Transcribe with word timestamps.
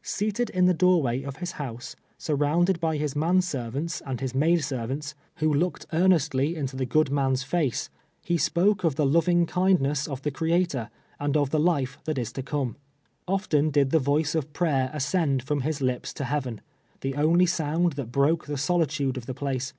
Seated 0.00 0.48
in 0.48 0.64
the 0.64 0.72
doorway 0.72 1.22
of 1.22 1.36
his 1.36 1.52
house, 1.60 1.96
surrounded 2.16 2.80
by 2.80 2.96
his 2.96 3.14
man 3.14 3.42
ser 3.42 3.68
vants 3.68 4.00
and 4.06 4.22
his 4.22 4.34
maid 4.34 4.64
servants, 4.64 5.14
who 5.36 5.52
looded 5.52 5.84
earnestly 5.92 6.56
into 6.56 6.76
the 6.76 6.86
good 6.86 7.10
man's 7.10 7.42
face, 7.42 7.90
he 8.22 8.38
spoke 8.38 8.84
of 8.84 8.94
the 8.96 9.04
loving 9.04 9.44
kindness 9.44 10.08
of 10.08 10.22
the 10.22 10.30
Creator, 10.30 10.88
and 11.20 11.36
of 11.36 11.50
the 11.50 11.60
life 11.60 11.98
that 12.04 12.16
is 12.16 12.32
to 12.32 12.42
come. 12.42 12.76
Often 13.28 13.68
did 13.72 13.90
the 13.90 13.98
voice 13.98 14.34
of 14.34 14.54
prayer 14.54 14.90
ascend 14.94 15.42
from 15.42 15.60
his 15.60 15.82
lips 15.82 16.14
to 16.14 16.24
heaven, 16.24 16.62
the 17.02 17.14
only 17.14 17.44
sound 17.44 17.92
that 17.92 18.10
broke 18.10 18.46
the 18.46 18.56
solitude 18.56 19.18
of 19.18 19.26
the 19.26 19.34
place. 19.34 19.74